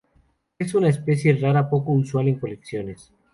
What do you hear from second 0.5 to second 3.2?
Es una especie rara poco usual en colecciones.